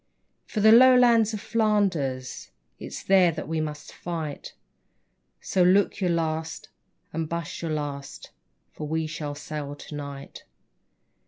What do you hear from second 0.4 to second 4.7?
For the Lowlands of Flanders, It's there that we must fight;